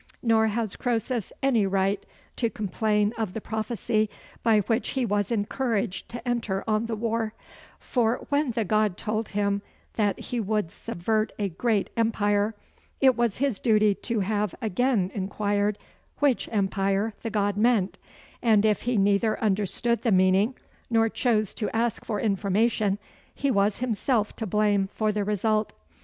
[0.23, 2.03] Nor has Croesus any right
[2.35, 4.09] to complain of the prophecy
[4.41, 7.35] by which he was encouraged to enter on the war;
[7.77, 9.61] for when the god told him
[9.97, 12.55] that he would subvert a great empire,
[12.99, 15.77] it was his duty to have again inquired
[16.17, 17.99] which empire the god meant;
[18.41, 20.55] and if he neither understood the meaning,
[20.89, 22.97] nor chose to ask for information,
[23.35, 25.73] he has himself to blame for the result.